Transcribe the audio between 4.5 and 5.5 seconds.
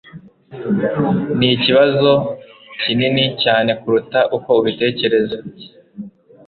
ubitekereza.